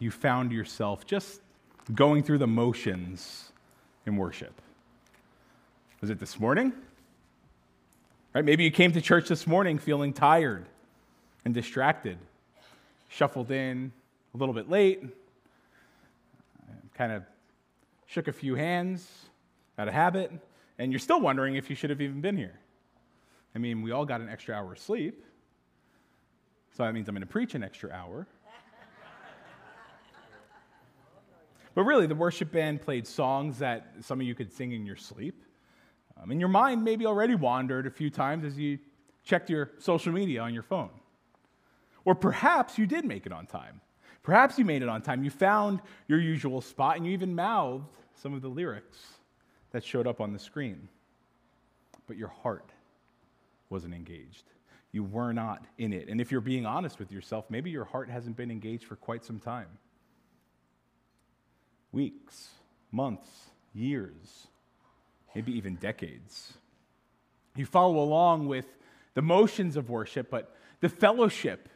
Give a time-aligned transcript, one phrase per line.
[0.00, 1.40] you found yourself just
[1.94, 3.52] going through the motions
[4.06, 4.60] in worship?
[6.00, 6.72] Was it this morning?
[8.34, 8.44] Right?
[8.44, 10.66] Maybe you came to church this morning feeling tired
[11.44, 12.18] and distracted,
[13.08, 13.92] shuffled in
[14.34, 15.04] a little bit late,
[16.94, 17.22] kind of
[18.06, 19.08] shook a few hands
[19.78, 20.32] out of habit,
[20.78, 22.58] and you're still wondering if you should have even been here.
[23.54, 25.24] I mean, we all got an extra hour of sleep.
[26.76, 28.26] So that means I'm going to preach an extra hour.
[31.80, 34.96] But really, the worship band played songs that some of you could sing in your
[34.96, 35.42] sleep.
[36.22, 38.78] Um, and your mind maybe already wandered a few times as you
[39.24, 40.90] checked your social media on your phone.
[42.04, 43.80] Or perhaps you did make it on time.
[44.22, 45.24] Perhaps you made it on time.
[45.24, 48.98] You found your usual spot and you even mouthed some of the lyrics
[49.70, 50.86] that showed up on the screen.
[52.06, 52.72] But your heart
[53.70, 54.44] wasn't engaged
[54.92, 56.08] you were not in it.
[56.08, 59.24] And if you're being honest with yourself, maybe your heart hasn't been engaged for quite
[59.24, 59.68] some time
[61.92, 62.48] weeks,
[62.90, 63.28] months,
[63.74, 64.46] years,
[65.34, 66.54] maybe even decades.
[67.56, 68.66] You follow along with
[69.14, 71.68] the motions of worship, but the fellowship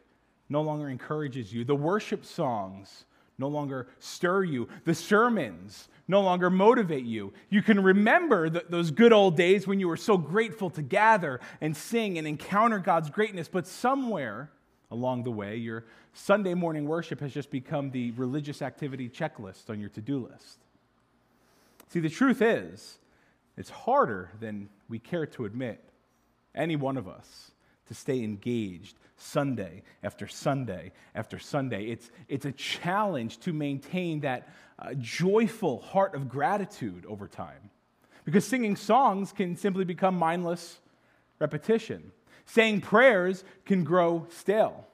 [0.48, 1.64] no longer encourages you.
[1.64, 3.04] The worship songs
[3.38, 4.68] no longer stir you.
[4.84, 7.32] The sermons no longer motivate you.
[7.50, 11.40] You can remember the, those good old days when you were so grateful to gather
[11.60, 14.50] and sing and encounter God's greatness, but somewhere
[14.94, 15.84] along the way, your
[16.14, 20.58] Sunday morning worship has just become the religious activity checklist on your to do list.
[21.88, 22.98] See, the truth is,
[23.56, 25.82] it's harder than we care to admit,
[26.54, 27.50] any one of us,
[27.88, 31.86] to stay engaged Sunday after Sunday after Sunday.
[31.86, 37.70] It's, it's a challenge to maintain that uh, joyful heart of gratitude over time.
[38.24, 40.78] Because singing songs can simply become mindless
[41.38, 42.12] repetition.
[42.46, 44.86] Saying prayers can grow stale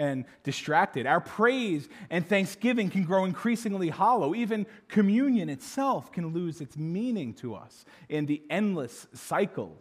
[0.00, 1.06] and distracted.
[1.06, 4.34] Our praise and thanksgiving can grow increasingly hollow.
[4.34, 9.76] Even communion itself can lose its meaning to us in the endless cycle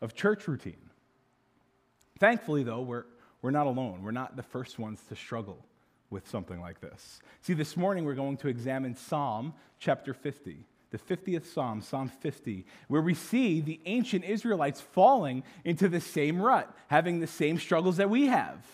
[0.00, 0.90] of church routine.
[2.20, 3.04] Thankfully, though, we're,
[3.42, 4.02] we're not alone.
[4.02, 5.64] We're not the first ones to struggle
[6.08, 7.20] with something like this.
[7.40, 12.64] See, this morning we're going to examine Psalm chapter 50, the 50th Psalm, Psalm 50,
[12.86, 17.96] where we see the ancient Israelites falling into the same rut, having the same struggles
[17.96, 18.64] that we have.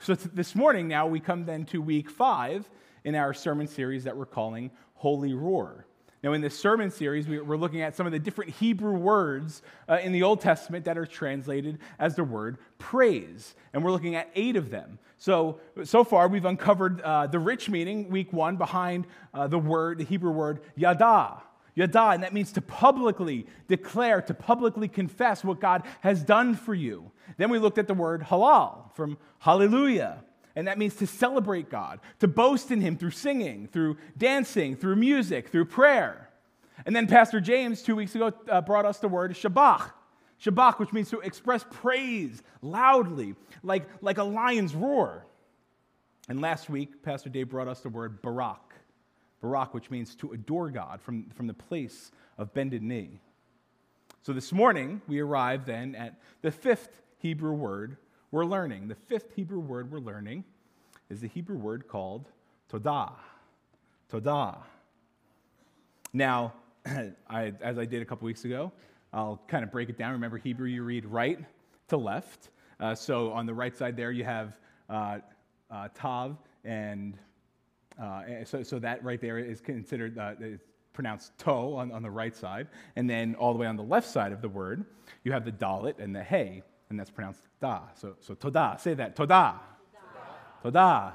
[0.00, 2.68] So this morning now we come then to week five
[3.04, 5.86] in our sermon series that we're calling Holy Roar.
[6.22, 10.00] Now, in this sermon series, we're looking at some of the different Hebrew words uh,
[10.02, 13.54] in the Old Testament that are translated as the word praise.
[13.72, 14.98] And we're looking at eight of them.
[15.16, 19.96] So, so far, we've uncovered uh, the rich meaning, week one, behind uh, the word,
[19.96, 21.42] the Hebrew word yada.
[21.74, 26.74] Yada, and that means to publicly declare, to publicly confess what God has done for
[26.74, 27.10] you.
[27.38, 30.22] Then we looked at the word halal from hallelujah.
[30.56, 34.96] And that means to celebrate God, to boast in Him through singing, through dancing, through
[34.96, 36.28] music, through prayer.
[36.86, 39.92] And then Pastor James, two weeks ago, uh, brought us the word shabach.
[40.42, 45.26] Shabach, which means to express praise loudly, like, like a lion's roar.
[46.28, 48.74] And last week, Pastor Dave brought us the word barak.
[49.40, 53.20] Barak, which means to adore God from, from the place of bended knee.
[54.22, 57.96] So this morning, we arrive then at the fifth Hebrew word
[58.30, 58.88] we're learning.
[58.88, 60.44] The fifth Hebrew word we're learning
[61.08, 62.26] is the Hebrew word called
[62.72, 63.12] todah.
[64.12, 64.58] Todah.
[66.12, 66.52] Now,
[67.28, 68.72] I, as I did a couple weeks ago,
[69.12, 70.12] I'll kind of break it down.
[70.12, 71.38] Remember, Hebrew, you read right
[71.88, 72.50] to left.
[72.78, 74.56] Uh, so on the right side there, you have
[74.88, 75.18] uh,
[75.70, 77.18] uh, tav, and
[78.00, 82.10] uh, so, so that right there is considered, uh, it's pronounced to on, on the
[82.10, 82.68] right side.
[82.96, 84.84] And then all the way on the left side of the word,
[85.24, 87.82] you have the dalet and the hey and that's pronounced da.
[87.94, 89.54] So, so toda, say that, toda.
[90.62, 91.14] Toda.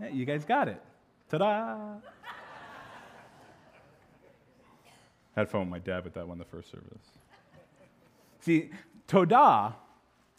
[0.00, 0.80] Yeah, you guys got it.
[1.28, 1.76] Ta da!
[5.34, 7.12] Had fun with my dad with that one the first service.
[8.40, 8.70] See,
[9.08, 9.74] Todah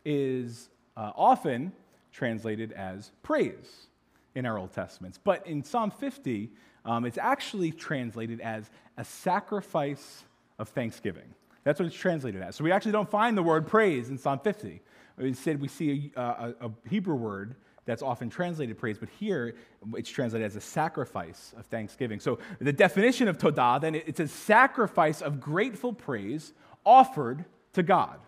[0.06, 1.71] is uh, often
[2.12, 3.88] translated as praise
[4.35, 6.51] in our Old Testaments, but in Psalm 50,
[6.85, 10.24] um, it's actually translated as a sacrifice
[10.57, 11.33] of thanksgiving.
[11.63, 12.56] That's what it's translated as.
[12.56, 14.81] So we actually don't find the word praise in Psalm 50.
[15.19, 19.56] Instead, we see a, a, a Hebrew word that's often translated praise, but here
[19.94, 22.19] it's translated as a sacrifice of thanksgiving.
[22.19, 26.53] So the definition of Todah, then, it's a sacrifice of grateful praise
[26.85, 28.19] offered to God.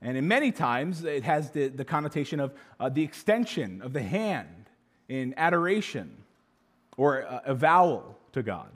[0.00, 4.02] And in many times, it has the, the connotation of uh, the extension of the
[4.02, 4.70] hand
[5.08, 6.24] in adoration
[6.96, 8.70] or a avowal to God.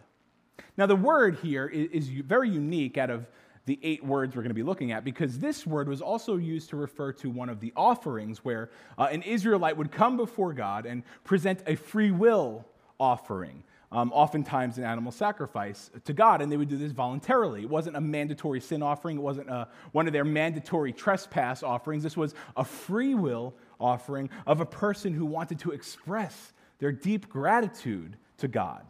[0.77, 3.27] Now, the word here is, is very unique out of
[3.67, 6.71] the eight words we're going to be looking at because this word was also used
[6.71, 10.87] to refer to one of the offerings where uh, an Israelite would come before God
[10.87, 12.65] and present a free will
[12.99, 13.63] offering.
[13.93, 17.63] Um, oftentimes an animal sacrifice to God, and they would do this voluntarily.
[17.63, 22.03] It wasn't a mandatory sin offering, it wasn't a, one of their mandatory trespass offerings.
[22.03, 27.29] This was a free will offering of a person who wanted to express their deep
[27.29, 28.85] gratitude to God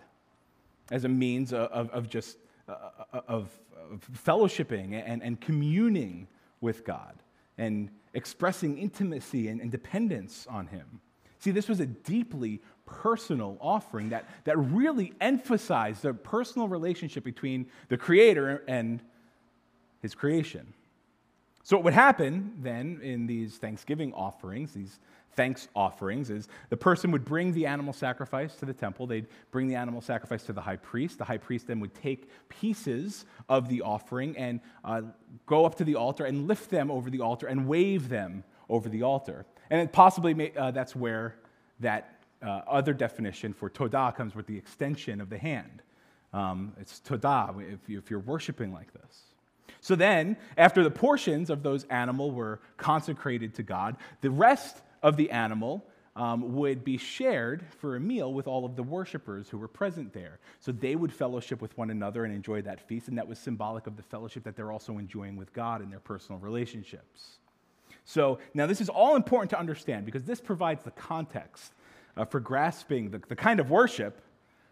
[0.90, 2.38] as a means of, of, of just
[2.68, 2.72] uh,
[3.12, 3.50] uh of
[4.12, 6.28] fellowshipping and, and communing
[6.60, 7.22] with God
[7.58, 11.00] and expressing intimacy and, and dependence on Him.
[11.38, 17.66] See, this was a deeply personal offering that, that really emphasized the personal relationship between
[17.88, 19.02] the Creator and
[20.00, 20.72] His creation.
[21.66, 25.00] So, what would happen then in these Thanksgiving offerings, these
[25.32, 29.08] thanks offerings is the person would bring the animal sacrifice to the temple.
[29.08, 31.18] They'd bring the animal sacrifice to the high priest.
[31.18, 35.02] The high priest then would take pieces of the offering and uh,
[35.46, 38.88] go up to the altar and lift them over the altar and wave them over
[38.88, 39.44] the altar.
[39.68, 41.34] And possibly may, uh, that's where
[41.80, 45.82] that uh, other definition for todah comes with the extension of the hand.
[46.32, 49.35] Um, it's todah if, you, if you're worshiping like this.
[49.80, 55.16] So then, after the portions of those animal were consecrated to God, the rest of
[55.16, 55.84] the animal
[56.16, 60.12] um, would be shared for a meal with all of the worshipers who were present
[60.14, 60.38] there.
[60.60, 63.86] So they would fellowship with one another and enjoy that feast, and that was symbolic
[63.86, 67.36] of the fellowship that they're also enjoying with God in their personal relationships.
[68.06, 71.72] So now this is all important to understand because this provides the context
[72.16, 74.22] uh, for grasping the, the kind of worship,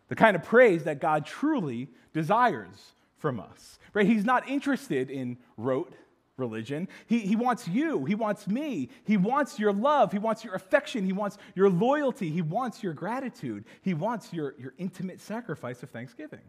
[0.09, 2.93] the kind of praise that God truly desires
[3.25, 3.79] from us.
[3.95, 4.07] Right?
[4.07, 5.95] He's not interested in rote
[6.37, 6.89] religion.
[7.07, 8.05] He, he wants you.
[8.05, 8.91] He wants me.
[9.05, 10.13] He wants your love.
[10.13, 11.07] He wants your affection.
[11.07, 12.29] He wants your loyalty.
[12.29, 13.65] He wants your gratitude.
[13.81, 16.43] He wants your, your intimate sacrifice of thanksgiving.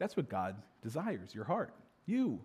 [0.00, 1.72] That's what God desires, your heart,
[2.04, 2.40] you.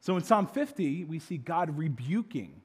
[0.00, 2.60] So in Psalm 50, we see God rebuking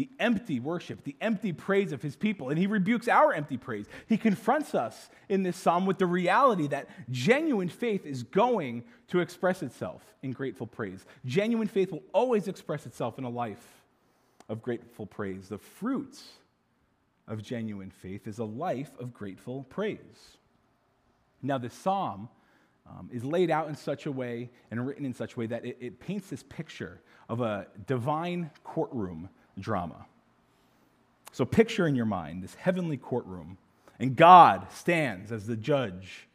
[0.00, 2.48] the empty worship, the empty praise of his people.
[2.48, 3.84] And he rebukes our empty praise.
[4.08, 9.20] He confronts us in this psalm with the reality that genuine faith is going to
[9.20, 11.04] express itself in grateful praise.
[11.26, 13.82] Genuine faith will always express itself in a life
[14.48, 15.50] of grateful praise.
[15.50, 16.24] The fruits
[17.28, 20.38] of genuine faith is a life of grateful praise.
[21.42, 22.30] Now, this psalm
[22.88, 25.66] um, is laid out in such a way and written in such a way that
[25.66, 29.28] it, it paints this picture of a divine courtroom
[29.60, 30.06] drama.
[31.32, 33.58] So picture in your mind this heavenly courtroom,
[33.98, 36.26] and God stands as the judge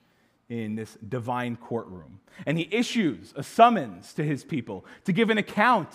[0.49, 2.19] in this divine courtroom.
[2.45, 5.89] And he issues a summons to his people to give an account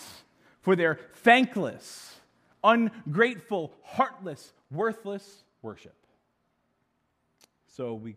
[0.60, 2.16] for their thankless,
[2.62, 5.94] ungrateful, heartless, worthless worship.
[7.68, 8.16] So we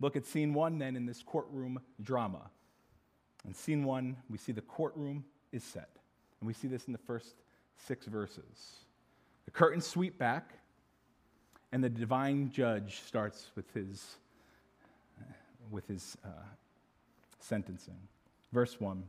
[0.00, 2.50] look at scene one then in this courtroom drama.
[3.46, 5.88] In scene one, we see the courtroom is set.
[6.40, 7.34] And we see this in the first
[7.86, 8.84] six verses.
[9.44, 10.52] The curtains sweep back,
[11.72, 14.16] and the divine judge starts with his,
[15.70, 16.28] with his uh,
[17.38, 17.98] sentencing.
[18.52, 19.02] Verse 1,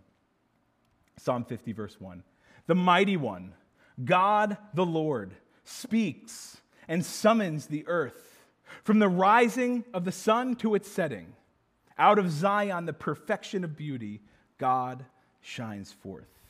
[1.17, 2.23] Psalm 50, verse 1.
[2.67, 3.53] The mighty one,
[4.03, 8.39] God the Lord, speaks and summons the earth
[8.83, 11.33] from the rising of the sun to its setting.
[11.97, 14.21] Out of Zion, the perfection of beauty,
[14.57, 15.05] God
[15.41, 16.40] shines forth.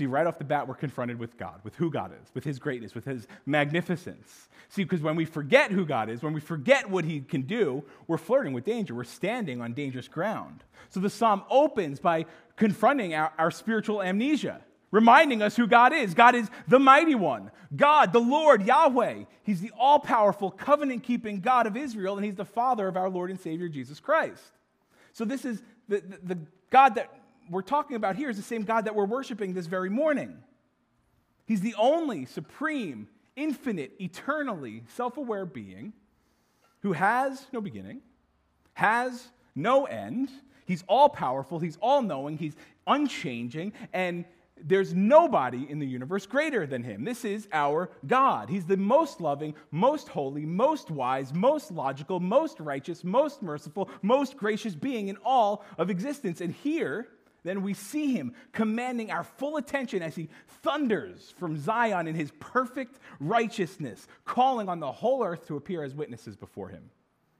[0.00, 2.58] See, right off the bat, we're confronted with God, with who God is, with His
[2.58, 4.48] greatness, with His magnificence.
[4.70, 7.84] See, because when we forget who God is, when we forget what He can do,
[8.06, 8.94] we're flirting with danger.
[8.94, 10.64] We're standing on dangerous ground.
[10.88, 12.24] So the psalm opens by
[12.56, 16.14] confronting our, our spiritual amnesia, reminding us who God is.
[16.14, 19.24] God is the mighty one, God, the Lord, Yahweh.
[19.42, 23.10] He's the all powerful, covenant keeping God of Israel, and He's the Father of our
[23.10, 24.50] Lord and Savior, Jesus Christ.
[25.12, 26.38] So this is the, the, the
[26.70, 27.12] God that
[27.50, 30.38] we're talking about here is the same God that we're worshiping this very morning.
[31.46, 35.92] He's the only supreme, infinite, eternally self aware being
[36.82, 38.00] who has no beginning,
[38.74, 40.30] has no end.
[40.64, 42.54] He's all powerful, he's all knowing, he's
[42.86, 44.24] unchanging, and
[44.62, 47.04] there's nobody in the universe greater than him.
[47.04, 48.48] This is our God.
[48.48, 54.36] He's the most loving, most holy, most wise, most logical, most righteous, most merciful, most
[54.36, 56.40] gracious being in all of existence.
[56.40, 57.08] And here,
[57.42, 60.28] then we see him commanding our full attention as he
[60.62, 65.94] thunders from Zion in his perfect righteousness, calling on the whole earth to appear as
[65.94, 66.90] witnesses before him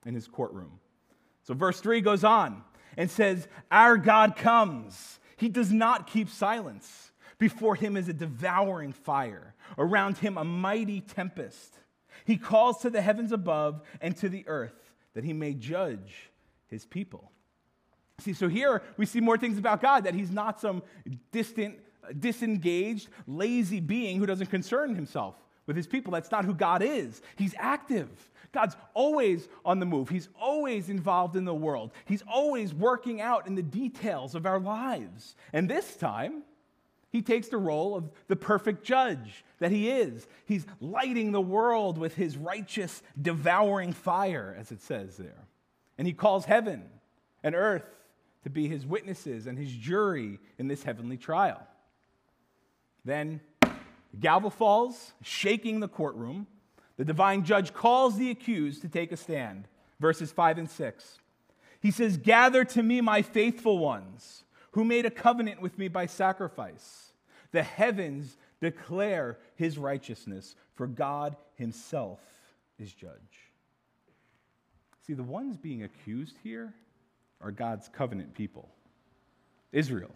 [0.06, 0.80] in his courtroom.
[1.42, 2.62] So, verse 3 goes on
[2.96, 5.18] and says, Our God comes.
[5.36, 7.12] He does not keep silence.
[7.38, 11.74] Before him is a devouring fire, around him a mighty tempest.
[12.26, 16.30] He calls to the heavens above and to the earth that he may judge
[16.66, 17.32] his people.
[18.20, 20.82] See, so here we see more things about God that he's not some
[21.32, 21.78] distant,
[22.18, 25.34] disengaged, lazy being who doesn't concern himself
[25.66, 26.12] with his people.
[26.12, 27.22] That's not who God is.
[27.36, 28.08] He's active.
[28.52, 30.08] God's always on the move.
[30.08, 31.92] He's always involved in the world.
[32.04, 35.36] He's always working out in the details of our lives.
[35.52, 36.42] And this time,
[37.10, 40.26] he takes the role of the perfect judge that he is.
[40.46, 45.46] He's lighting the world with his righteous, devouring fire, as it says there.
[45.98, 46.84] And he calls heaven
[47.42, 47.84] and earth
[48.42, 51.60] to be his witnesses and his jury in this heavenly trial.
[53.04, 53.40] Then,
[54.18, 56.46] gavel falls, shaking the courtroom.
[56.96, 59.68] The divine judge calls the accused to take a stand.
[59.98, 61.18] Verses 5 and 6.
[61.80, 66.06] He says, Gather to me my faithful ones who made a covenant with me by
[66.06, 67.12] sacrifice.
[67.52, 72.20] The heavens declare his righteousness, for God himself
[72.78, 73.50] is judge.
[75.06, 76.74] See, the ones being accused here
[77.40, 78.68] are God's covenant people
[79.72, 80.10] Israel,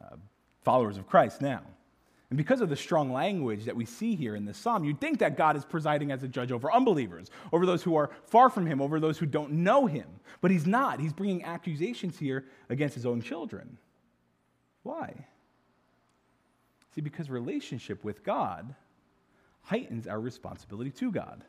[0.00, 0.16] uh,
[0.62, 1.62] followers of Christ now.
[2.30, 5.18] And because of the strong language that we see here in this psalm, you'd think
[5.18, 8.66] that God is presiding as a judge over unbelievers, over those who are far from
[8.66, 10.06] him, over those who don't know him.
[10.40, 11.00] But he's not.
[11.00, 13.78] He's bringing accusations here against his own children.
[14.84, 15.12] Why?
[16.94, 18.76] See, because relationship with God
[19.62, 21.44] heightens our responsibility to God.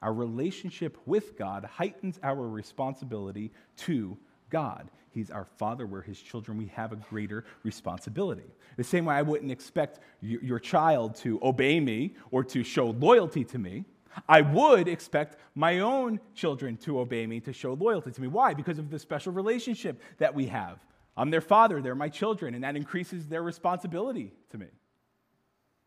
[0.00, 4.16] Our relationship with God heightens our responsibility to
[4.50, 4.90] God.
[5.10, 5.86] He's our Father.
[5.86, 6.56] We're His children.
[6.56, 8.54] We have a greater responsibility.
[8.76, 13.44] The same way I wouldn't expect your child to obey me or to show loyalty
[13.46, 13.84] to me,
[14.28, 18.28] I would expect my own children to obey me, to show loyalty to me.
[18.28, 18.54] Why?
[18.54, 20.78] Because of the special relationship that we have.
[21.16, 24.68] I'm their father, they're my children, and that increases their responsibility to me.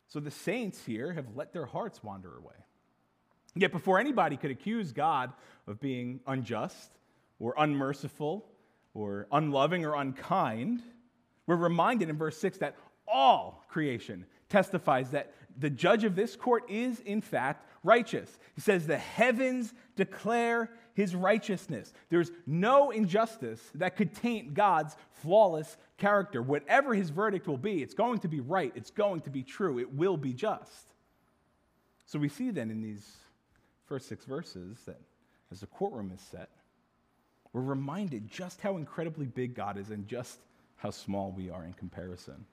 [0.07, 2.55] So the saints here have let their hearts wander away.
[3.55, 5.33] Yet before anybody could accuse God
[5.67, 6.91] of being unjust
[7.39, 8.45] or unmerciful
[8.93, 10.81] or unloving or unkind,
[11.47, 12.75] we're reminded in verse 6 that
[13.07, 18.39] all creation testifies that the judge of this court is, in fact, righteous.
[18.55, 21.93] He says, The heavens declare his righteousness.
[22.09, 26.41] There's no injustice that could taint God's flawless character.
[26.41, 29.79] Whatever his verdict will be, it's going to be right, it's going to be true,
[29.79, 30.93] it will be just.
[32.05, 33.09] So we see then in these
[33.91, 35.01] first six verses that
[35.51, 36.47] as the courtroom is set,
[37.51, 40.39] we're reminded just how incredibly big God is and just
[40.77, 42.45] how small we are in comparison.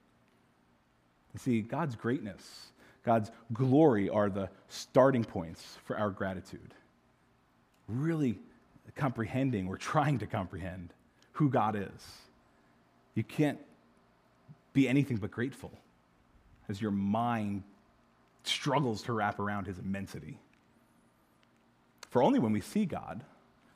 [1.33, 2.73] You see, God's greatness,
[3.05, 6.73] God's glory are the starting points for our gratitude.
[7.87, 8.37] Really
[8.97, 10.93] comprehending or trying to comprehend
[11.31, 12.05] who God is.
[13.15, 13.59] You can't
[14.73, 15.71] be anything but grateful
[16.67, 17.63] as your mind
[18.43, 20.37] struggles to wrap around his immensity.
[22.09, 23.23] For only when we see God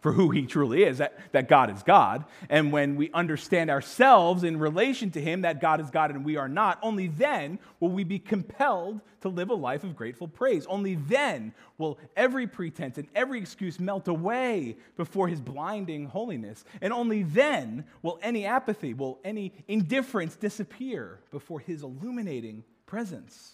[0.04, 2.26] for who he truly is, that, that God is God.
[2.50, 6.36] And when we understand ourselves in relation to him, that God is God and we
[6.36, 10.66] are not, only then will we be compelled to live a life of grateful praise.
[10.66, 16.66] Only then will every pretense and every excuse melt away before his blinding holiness.
[16.82, 23.54] And only then will any apathy, will any indifference disappear before his illuminating presence.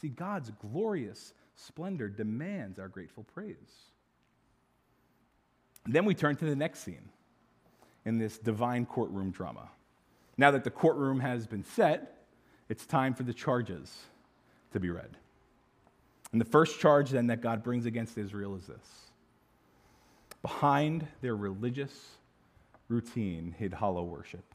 [0.00, 3.89] See, God's glorious splendor demands our grateful praise.
[5.86, 7.08] Then we turn to the next scene
[8.04, 9.68] in this divine courtroom drama.
[10.36, 12.24] Now that the courtroom has been set,
[12.68, 13.94] it's time for the charges
[14.72, 15.16] to be read.
[16.32, 19.10] And the first charge then that God brings against Israel is this
[20.42, 21.92] Behind their religious
[22.88, 24.54] routine hid hollow worship.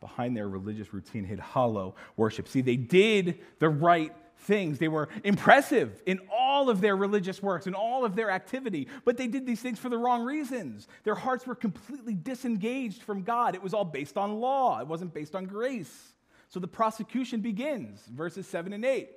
[0.00, 2.48] Behind their religious routine hid hollow worship.
[2.48, 4.12] See, they did the right
[4.42, 4.78] things.
[4.78, 9.16] They were impressive in all of their religious works and all of their activity, but
[9.16, 10.88] they did these things for the wrong reasons.
[11.04, 13.54] Their hearts were completely disengaged from God.
[13.54, 16.12] It was all based on law, it wasn't based on grace.
[16.48, 19.08] So the prosecution begins, verses 7 and 8.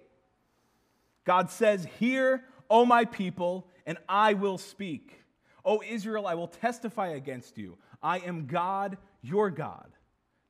[1.25, 5.21] God says, Hear, O my people, and I will speak.
[5.65, 7.77] O Israel, I will testify against you.
[8.01, 9.89] I am God, your God.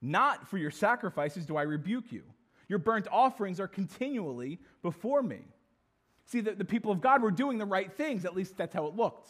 [0.01, 2.24] Not for your sacrifices do I rebuke you.
[2.67, 5.41] Your burnt offerings are continually before me.
[6.25, 8.25] See, the, the people of God were doing the right things.
[8.25, 9.29] At least that's how it looked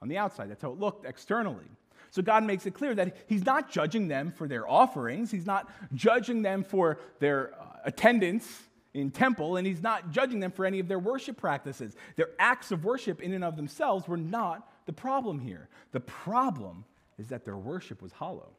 [0.00, 0.50] on the outside.
[0.50, 1.66] That's how it looked externally.
[2.10, 5.70] So God makes it clear that He's not judging them for their offerings, He's not
[5.94, 8.62] judging them for their uh, attendance
[8.94, 11.96] in temple, and He's not judging them for any of their worship practices.
[12.14, 15.68] Their acts of worship, in and of themselves, were not the problem here.
[15.92, 16.84] The problem
[17.18, 18.55] is that their worship was hollow.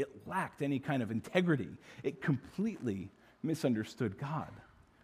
[0.00, 1.68] It lacked any kind of integrity.
[2.02, 3.10] It completely
[3.42, 4.50] misunderstood God.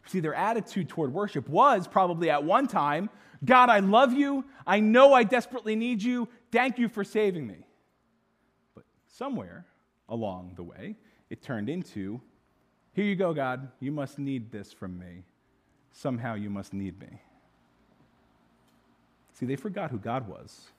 [0.06, 3.10] See, their attitude toward worship was probably at one time
[3.44, 4.44] God, I love you.
[4.66, 6.28] I know I desperately need you.
[6.50, 7.56] Thank you for saving me.
[8.74, 9.66] But somewhere
[10.08, 10.96] along the way,
[11.28, 12.20] it turned into
[12.94, 13.68] Here you go, God.
[13.78, 15.24] You must need this from me.
[15.92, 17.20] Somehow you must need me.
[19.34, 20.70] See, they forgot who God was.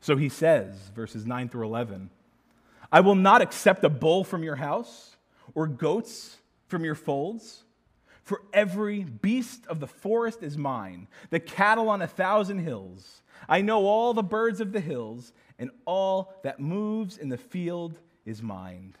[0.00, 2.10] So he says, verses 9 through 11,
[2.90, 5.16] I will not accept a bull from your house
[5.54, 7.64] or goats from your folds.
[8.22, 13.22] For every beast of the forest is mine, the cattle on a thousand hills.
[13.48, 17.98] I know all the birds of the hills, and all that moves in the field
[18.26, 18.94] is mine.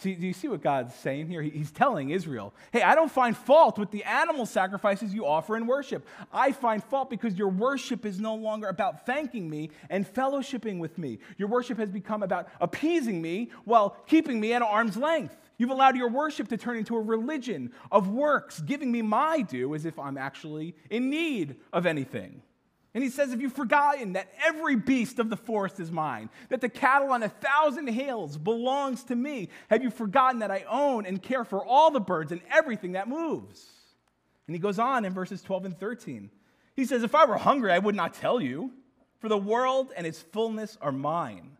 [0.00, 1.42] See, do you see what God's saying here?
[1.42, 5.66] He's telling Israel, hey, I don't find fault with the animal sacrifices you offer in
[5.66, 6.06] worship.
[6.32, 10.98] I find fault because your worship is no longer about thanking me and fellowshipping with
[10.98, 11.18] me.
[11.36, 15.36] Your worship has become about appeasing me while keeping me at arm's length.
[15.56, 19.74] You've allowed your worship to turn into a religion of works, giving me my due
[19.74, 22.42] as if I'm actually in need of anything.
[22.98, 26.60] And he says, Have you forgotten that every beast of the forest is mine, that
[26.60, 29.50] the cattle on a thousand hills belongs to me?
[29.70, 33.08] Have you forgotten that I own and care for all the birds and everything that
[33.08, 33.64] moves?
[34.48, 36.28] And he goes on in verses 12 and 13.
[36.74, 38.72] He says, If I were hungry, I would not tell you,
[39.20, 41.56] for the world and its fullness are mine.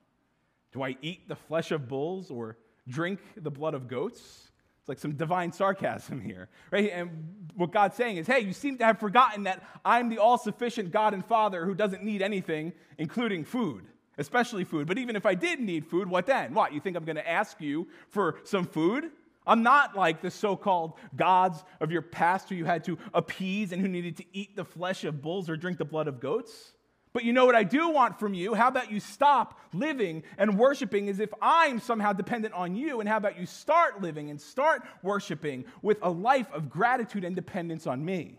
[0.72, 4.47] Do I eat the flesh of bulls or drink the blood of goats?
[4.88, 6.90] Like some divine sarcasm here, right?
[6.92, 10.38] And what God's saying is, hey, you seem to have forgotten that I'm the all
[10.38, 14.86] sufficient God and Father who doesn't need anything, including food, especially food.
[14.86, 16.54] But even if I did need food, what then?
[16.54, 16.72] What?
[16.72, 19.10] You think I'm going to ask you for some food?
[19.46, 23.72] I'm not like the so called gods of your past who you had to appease
[23.72, 26.72] and who needed to eat the flesh of bulls or drink the blood of goats.
[27.12, 28.54] But you know what I do want from you?
[28.54, 33.00] How about you stop living and worshiping as if I'm somehow dependent on you?
[33.00, 37.34] And how about you start living and start worshiping with a life of gratitude and
[37.34, 38.38] dependence on me?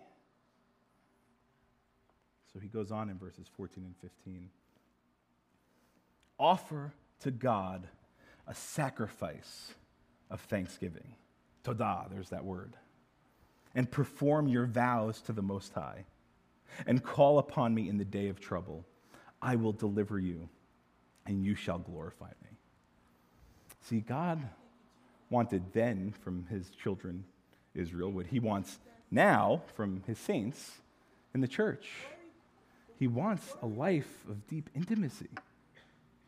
[2.53, 4.49] So he goes on in verses 14 and 15.
[6.39, 7.88] Offer to God
[8.47, 9.73] a sacrifice
[10.29, 11.15] of thanksgiving.
[11.63, 12.75] Todah, there's that word.
[13.75, 16.05] And perform your vows to the Most High
[16.86, 18.86] and call upon me in the day of trouble.
[19.41, 20.49] I will deliver you,
[21.25, 22.58] and you shall glorify me.
[23.82, 24.41] See, God
[25.29, 27.23] wanted then from his children,
[27.73, 28.79] Israel, what he wants
[29.12, 30.79] now from his saints
[31.34, 31.89] in the church.
[32.97, 35.29] He wants a life of deep intimacy,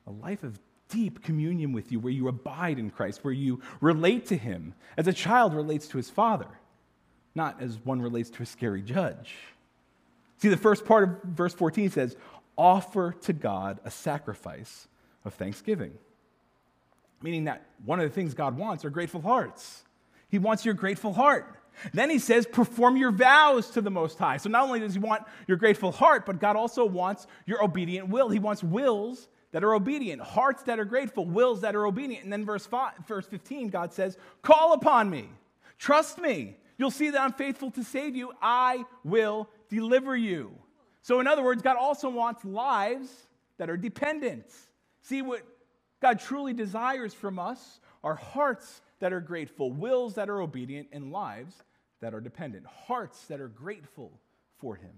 [0.08, 4.26] a life of deep communion with you, where you abide in Christ, where you relate
[4.28, 6.48] to him as a child relates to his father,
[7.36, 9.36] not as one relates to a scary judge.
[10.42, 12.16] See, the first part of verse 14 says,
[12.58, 14.88] offer to God a sacrifice
[15.24, 15.94] of thanksgiving.
[17.22, 19.84] Meaning that one of the things God wants are grateful hearts.
[20.30, 21.58] He wants your grateful heart.
[21.94, 24.38] Then he says, perform your vows to the Most High.
[24.38, 28.10] So not only does he want your grateful heart, but God also wants your obedient
[28.10, 28.30] will.
[28.30, 32.24] He wants wills that are obedient, hearts that are grateful, wills that are obedient.
[32.24, 35.30] And then verse, five, verse 15, God says, call upon me,
[35.78, 36.58] trust me.
[36.78, 38.32] You'll see that I'm faithful to save you.
[38.42, 40.52] I will deliver you.
[41.02, 43.10] So, in other words, God also wants lives
[43.58, 44.46] that are dependent.
[45.02, 45.42] See, what
[46.02, 51.12] God truly desires from us are hearts that are grateful, wills that are obedient, and
[51.12, 51.56] lives
[52.02, 52.66] that are dependent.
[52.66, 54.20] Hearts that are grateful
[54.60, 54.94] for Him,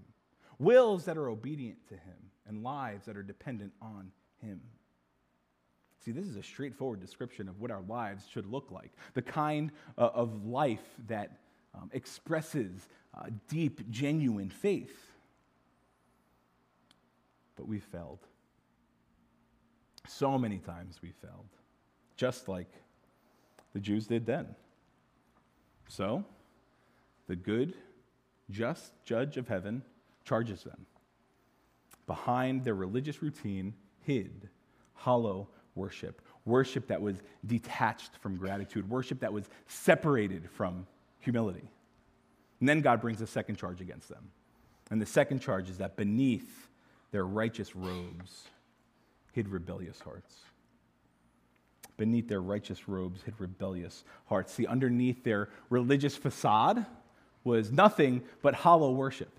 [0.58, 4.10] wills that are obedient to Him, and lives that are dependent on
[4.42, 4.60] Him.
[6.04, 9.72] See, this is a straightforward description of what our lives should look like the kind
[9.96, 11.30] uh, of life that
[11.74, 15.12] um, expresses uh, deep, genuine faith.
[17.56, 18.20] But we failed.
[20.06, 21.48] So many times we failed,
[22.16, 22.70] just like
[23.72, 24.54] the Jews did then.
[25.88, 26.24] So,
[27.26, 27.74] the good,
[28.50, 29.82] just judge of heaven
[30.24, 30.86] charges them.
[32.06, 34.48] Behind their religious routine hid
[34.92, 40.86] hollow worship, worship that was detached from gratitude, worship that was separated from
[41.24, 41.68] humility.
[42.60, 44.30] And then God brings a second charge against them.
[44.90, 46.68] And the second charge is that beneath
[47.10, 48.44] their righteous robes
[49.32, 50.40] hid rebellious hearts.
[51.96, 54.52] Beneath their righteous robes hid rebellious hearts.
[54.52, 56.86] See, underneath their religious facade
[57.42, 59.30] was nothing but hollow worship.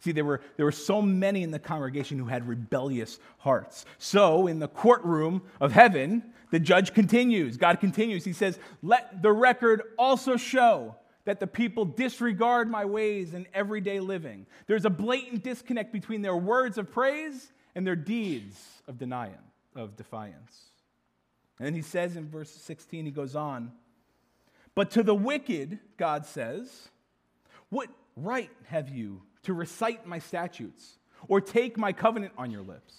[0.00, 3.84] See, there were, there were so many in the congregation who had rebellious hearts.
[3.98, 7.56] So, in the courtroom of heaven, the judge continues.
[7.56, 8.24] God continues.
[8.24, 14.00] He says, Let the record also show that the people disregard my ways in everyday
[14.00, 14.46] living.
[14.66, 19.34] There's a blatant disconnect between their words of praise and their deeds of denial,
[19.74, 20.70] of defiance.
[21.60, 23.72] And he says in verse 16, he goes on,
[24.74, 26.88] But to the wicked, God says,
[27.68, 30.98] What right have you to recite my statutes
[31.28, 32.94] or take my covenant on your lips?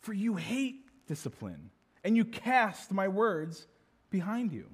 [0.00, 1.70] For you hate discipline
[2.04, 3.66] and you cast my words
[4.10, 4.66] behind you.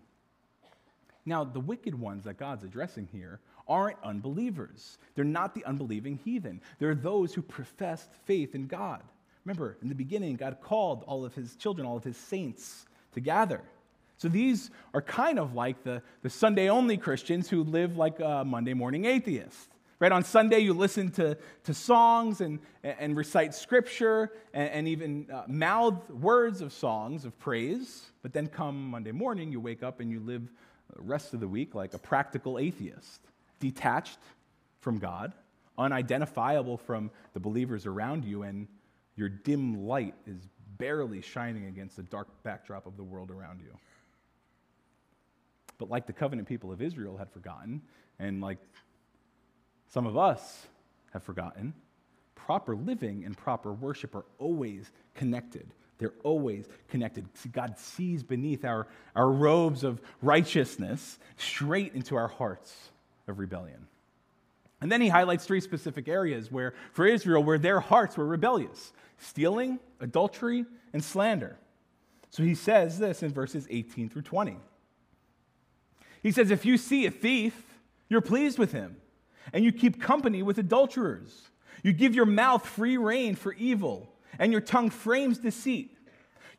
[1.27, 4.99] Now, the wicked ones that God's addressing here aren't unbelievers.
[5.15, 6.63] They're not the unbelieving heathen.
[6.79, 9.03] They're those who professed faith in God.
[9.45, 13.21] Remember, in the beginning, God called all of his children, all of his saints to
[13.21, 13.63] gather.
[14.17, 18.45] So these are kind of like the, the Sunday only Christians who live like a
[18.45, 19.71] Monday morning atheist.
[20.01, 20.13] Right?
[20.13, 25.43] On Sunday, you listen to, to songs and, and recite scripture and, and even uh,
[25.49, 28.05] mouth words of songs of praise.
[28.23, 30.43] But then come Monday morning, you wake up and you live
[30.95, 33.21] the rest of the week like a practical atheist,
[33.59, 34.19] detached
[34.81, 35.33] from God,
[35.77, 38.69] unidentifiable from the believers around you, and
[39.17, 43.77] your dim light is barely shining against the dark backdrop of the world around you.
[45.77, 47.83] But like the covenant people of Israel had forgotten,
[48.21, 48.59] and like
[49.89, 50.67] some of us
[51.13, 51.75] have forgotten,
[52.35, 55.67] proper living and proper worship are always connected.
[55.99, 57.27] They're always connected.
[57.53, 62.75] God sees beneath our, our robes of righteousness straight into our hearts
[63.27, 63.87] of rebellion.
[64.81, 68.93] And then he highlights three specific areas where, for Israel, where their hearts were rebellious
[69.21, 71.57] stealing, adultery, and slander.
[72.31, 74.57] So he says this in verses 18 through 20.
[76.23, 78.97] He says, If you see a thief, you're pleased with him,
[79.53, 81.49] and you keep company with adulterers.
[81.83, 85.97] You give your mouth free rein for evil, and your tongue frames deceit.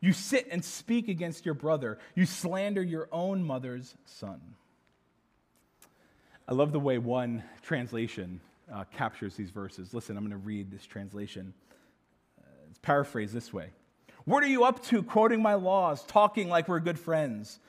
[0.01, 1.99] You sit and speak against your brother.
[2.15, 4.39] You slander your own mother's son.
[6.47, 8.39] I love the way one translation
[8.73, 9.93] uh, captures these verses.
[9.93, 11.53] Listen, I'm going to read this translation.
[12.39, 13.69] Uh, it's paraphrased this way
[14.25, 17.59] What are you up to, quoting my laws, talking like we're good friends?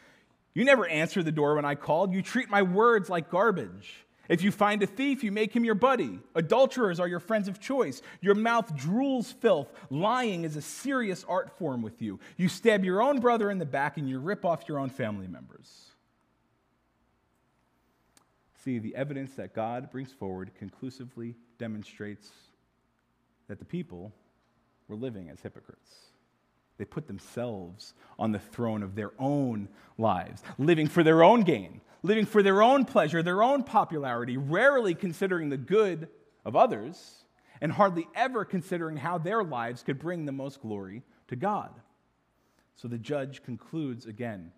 [0.55, 2.13] You never answer the door when I called.
[2.13, 4.05] You treat my words like garbage.
[4.31, 6.21] If you find a thief, you make him your buddy.
[6.37, 8.01] Adulterers are your friends of choice.
[8.21, 9.73] Your mouth drools filth.
[9.91, 12.21] Lying is a serious art form with you.
[12.37, 15.27] You stab your own brother in the back and you rip off your own family
[15.27, 15.87] members.
[18.65, 22.31] See, the evidence that God brings forward conclusively demonstrates
[23.49, 24.13] that the people
[24.87, 25.91] were living as hypocrites.
[26.81, 31.83] They put themselves on the throne of their own lives, living for their own gain,
[32.03, 36.09] living for their own pleasure, their own popularity, rarely considering the good
[36.43, 37.27] of others,
[37.61, 41.69] and hardly ever considering how their lives could bring the most glory to God.
[42.77, 44.51] So the judge concludes again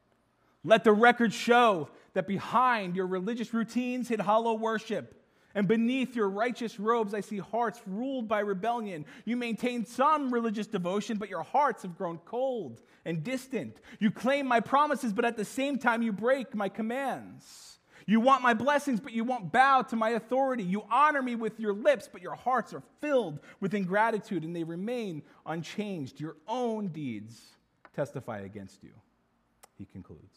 [0.63, 5.21] Let the record show that behind your religious routines hid hollow worship
[5.55, 9.05] and beneath your righteous robes, I see hearts ruled by rebellion.
[9.25, 13.79] You maintain some religious devotion, but your hearts have grown cold and distant.
[13.99, 17.79] You claim my promises, but at the same time, you break my commands.
[18.07, 20.65] You want my blessings, but you won't bow to my authority.
[20.65, 24.65] You honor me with your lips, but your hearts are filled with ingratitude and they
[24.65, 26.21] remain unchanged.
[26.21, 27.41] Your own deeds
[27.95, 28.91] testify against you,
[29.79, 30.37] he concludes.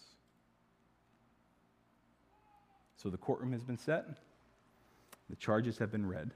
[2.97, 4.05] So the courtroom has been set.
[5.29, 6.21] The charges have been read.
[6.21, 6.31] And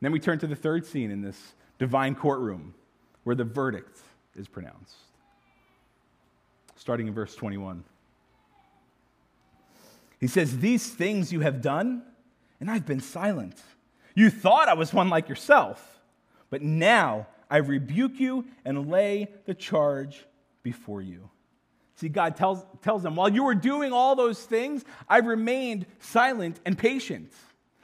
[0.00, 2.74] Then we turn to the third scene in this divine courtroom
[3.24, 3.98] where the verdict
[4.36, 4.96] is pronounced.
[6.76, 7.84] Starting in verse 21.
[10.18, 12.02] He says, These things you have done,
[12.60, 13.60] and I've been silent.
[14.14, 16.00] You thought I was one like yourself,
[16.50, 20.24] but now I rebuke you and lay the charge
[20.62, 21.30] before you.
[21.96, 26.58] See, God tells, tells them, while you were doing all those things, I remained silent
[26.64, 27.32] and patient.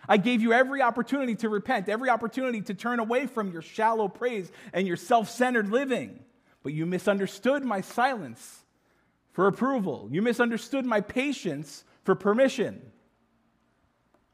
[0.09, 4.09] I gave you every opportunity to repent, every opportunity to turn away from your shallow
[4.09, 6.21] praise and your self centered living.
[6.63, 8.65] But you misunderstood my silence
[9.33, 10.09] for approval.
[10.11, 12.81] You misunderstood my patience for permission.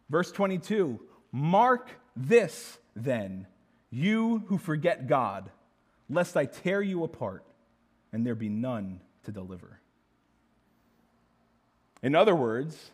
[0.08, 1.00] Verse 22
[1.32, 3.46] Mark this then,
[3.90, 5.50] you who forget God,
[6.08, 7.44] lest I tear you apart
[8.12, 9.80] and there be none to deliver.
[12.02, 12.90] In other words,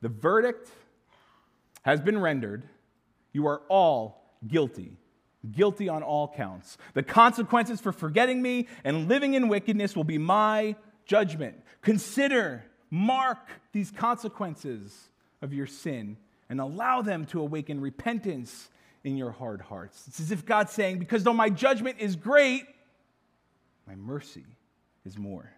[0.00, 0.70] the verdict
[1.82, 2.64] has been rendered.
[3.32, 4.96] You are all guilty.
[5.50, 6.78] Guilty on all counts.
[6.94, 11.62] The consequences for forgetting me and living in wickedness will be my judgment.
[11.80, 15.08] Consider, mark these consequences
[15.40, 16.16] of your sin
[16.48, 18.70] and allow them to awaken repentance
[19.04, 20.04] in your hard hearts.
[20.06, 22.64] It's as if God's saying, Because though my judgment is great,
[23.86, 24.44] my mercy
[25.04, 25.52] is more.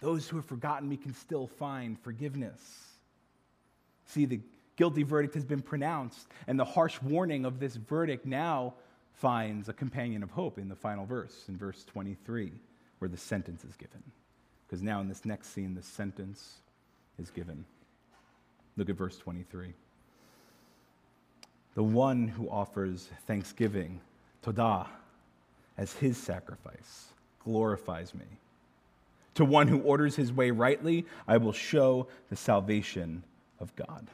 [0.00, 2.60] Those who have forgotten me can still find forgiveness.
[4.06, 4.40] See, the
[4.76, 8.74] guilty verdict has been pronounced, and the harsh warning of this verdict now
[9.14, 12.52] finds a companion of hope in the final verse, in verse 23,
[12.98, 14.02] where the sentence is given.
[14.66, 16.56] Because now in this next scene, the sentence
[17.18, 17.64] is given.
[18.76, 19.72] Look at verse 23.
[21.74, 24.00] The one who offers thanksgiving,
[24.44, 24.86] Todah,
[25.76, 27.08] as his sacrifice,
[27.44, 28.26] glorifies me.
[29.34, 33.24] To one who orders his way rightly, I will show the salvation
[33.58, 34.08] of God.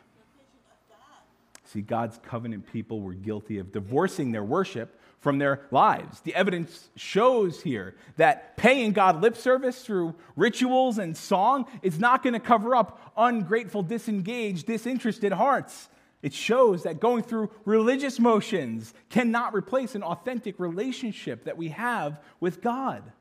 [1.73, 6.21] See, God's covenant people were guilty of divorcing their worship from their lives.
[6.21, 12.25] The evidence shows here that paying God lip service through rituals and song is not
[12.25, 15.89] going to cover up ungrateful, disengaged, disinterested hearts.
[16.23, 22.21] It shows that going through religious motions cannot replace an authentic relationship that we have
[22.41, 23.13] with God.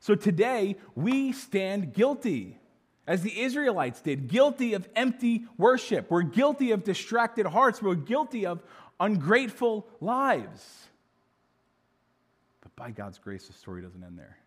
[0.00, 2.58] So today, we stand guilty,
[3.06, 6.10] as the Israelites did, guilty of empty worship.
[6.10, 7.82] We're guilty of distracted hearts.
[7.82, 8.62] We're guilty of
[8.98, 10.88] ungrateful lives.
[12.62, 14.38] But by God's grace, the story doesn't end there.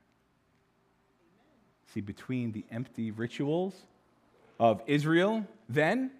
[1.94, 3.76] See, between the empty rituals
[4.60, 6.12] of Israel then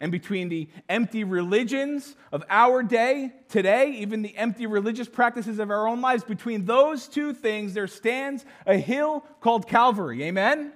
[0.00, 5.70] and between the empty religions of our day today, even the empty religious practices of
[5.70, 10.22] our own lives, between those two things, there stands a hill called Calvary.
[10.24, 10.72] Amen?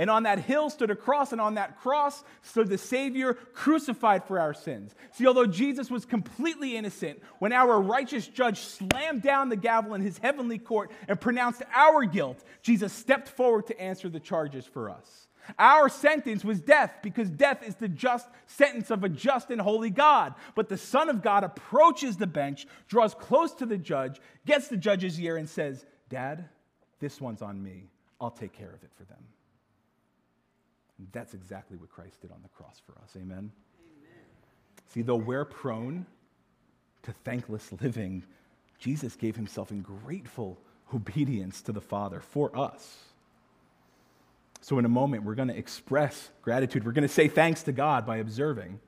[0.00, 4.24] And on that hill stood a cross, and on that cross stood the Savior crucified
[4.24, 4.94] for our sins.
[5.12, 10.00] See, although Jesus was completely innocent, when our righteous judge slammed down the gavel in
[10.00, 14.88] his heavenly court and pronounced our guilt, Jesus stepped forward to answer the charges for
[14.88, 15.28] us.
[15.58, 19.90] Our sentence was death because death is the just sentence of a just and holy
[19.90, 20.32] God.
[20.54, 24.78] But the Son of God approaches the bench, draws close to the judge, gets the
[24.78, 26.48] judge's ear, and says, Dad,
[27.00, 27.90] this one's on me.
[28.18, 29.18] I'll take care of it for them.
[31.12, 33.10] That's exactly what Christ did on the cross for us.
[33.16, 33.28] Amen?
[33.28, 33.52] Amen.
[34.88, 36.06] See, though we're prone
[37.02, 38.22] to thankless living,
[38.78, 40.58] Jesus gave himself in grateful
[40.94, 42.98] obedience to the Father for us.
[44.62, 46.84] So, in a moment, we're going to express gratitude.
[46.84, 48.78] We're going to say thanks to God by observing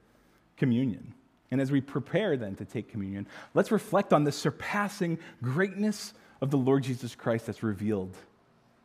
[0.56, 1.14] communion.
[1.50, 6.50] And as we prepare then to take communion, let's reflect on the surpassing greatness of
[6.50, 8.16] the Lord Jesus Christ that's revealed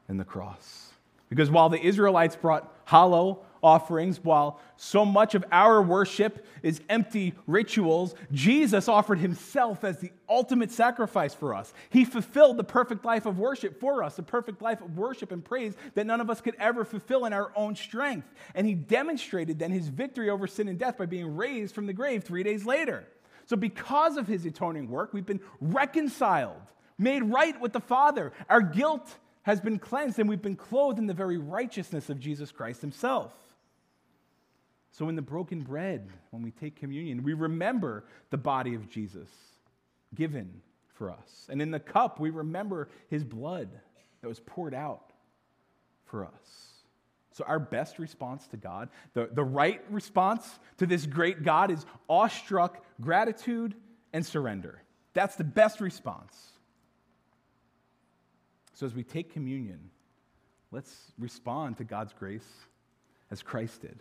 [0.07, 0.91] in the cross.
[1.29, 7.33] Because while the Israelites brought hollow offerings, while so much of our worship is empty
[7.47, 11.73] rituals, Jesus offered himself as the ultimate sacrifice for us.
[11.89, 15.43] He fulfilled the perfect life of worship for us, the perfect life of worship and
[15.43, 18.27] praise that none of us could ever fulfill in our own strength.
[18.55, 21.93] And he demonstrated then his victory over sin and death by being raised from the
[21.93, 23.05] grave three days later.
[23.45, 26.61] So, because of his atoning work, we've been reconciled,
[26.97, 28.33] made right with the Father.
[28.49, 32.51] Our guilt has been cleansed, and we've been clothed in the very righteousness of Jesus
[32.51, 33.33] Christ himself.
[34.91, 39.29] So, in the broken bread, when we take communion, we remember the body of Jesus
[40.13, 40.61] given
[40.95, 41.47] for us.
[41.49, 43.69] And in the cup, we remember his blood
[44.21, 45.13] that was poured out
[46.03, 46.73] for us.
[47.31, 51.85] So, our best response to God, the, the right response to this great God, is
[52.09, 53.75] awestruck gratitude
[54.11, 54.83] and surrender.
[55.13, 56.35] That's the best response.
[58.77, 59.79] So, as we take communion,
[60.71, 62.47] let's respond to God's grace
[63.31, 63.97] as Christ did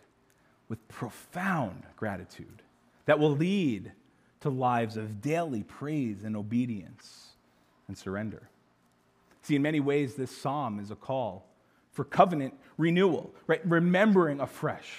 [0.69, 2.61] with profound gratitude
[3.07, 3.93] that will lead
[4.41, 7.29] to lives of daily praise and obedience
[7.89, 8.51] and surrender.
[9.41, 11.49] See, in many ways, this psalm is a call
[11.93, 13.63] for covenant renewal, right?
[13.65, 14.93] Remembering afresh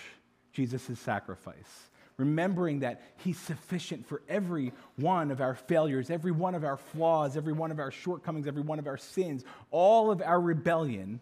[0.54, 6.64] Jesus' sacrifice, remembering that he's sufficient for every one of our failures, every one of
[6.64, 10.42] our flaws, every one of our shortcomings, every one of our sins, all of our
[10.42, 11.20] rebellion.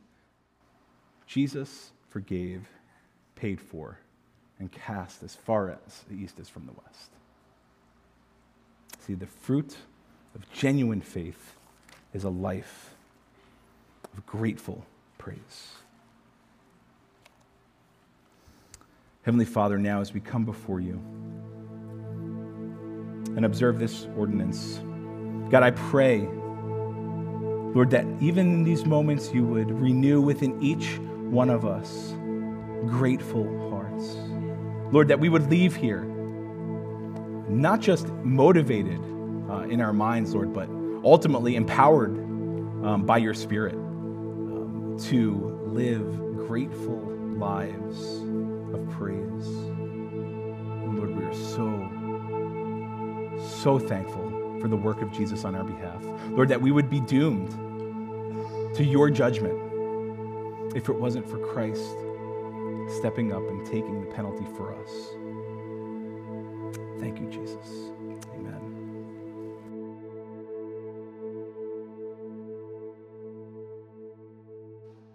[1.28, 2.66] Jesus forgave,
[3.36, 4.00] paid for,
[4.60, 7.12] and cast as far as the east is from the west.
[9.06, 9.76] See, the fruit
[10.34, 11.56] of genuine faith
[12.14, 12.96] is a life
[14.14, 14.86] of grateful
[15.18, 15.74] praise.
[19.26, 21.02] Heavenly Father, now as we come before you
[23.36, 24.80] and observe this ordinance,
[25.50, 26.20] God, I pray
[27.76, 32.14] Lord, that even in these moments you would renew within each one of us
[32.88, 34.16] grateful hearts.
[34.94, 36.04] Lord, that we would leave here
[37.50, 39.02] not just motivated
[39.50, 40.70] uh, in our minds, Lord, but
[41.04, 42.16] ultimately empowered
[42.86, 46.16] um, by your Spirit um, to live
[46.48, 47.02] grateful
[47.38, 48.25] lives
[48.76, 49.48] of praise.
[49.48, 51.68] And Lord, we are so,
[53.62, 56.04] so thankful for the work of Jesus on our behalf.
[56.30, 57.52] Lord, that we would be doomed
[58.76, 59.56] to your judgment
[60.76, 61.86] if it wasn't for Christ
[62.98, 65.10] stepping up and taking the penalty for us.
[67.00, 67.95] Thank you, Jesus.